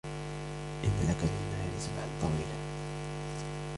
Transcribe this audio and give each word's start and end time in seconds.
إِنَّ 0.83 1.09
لَكَ 1.09 1.17
فِي 1.17 1.25
النَّهَارِ 1.25 1.79
سَبْحًا 1.79 2.07
طَوِيلا 2.21 2.59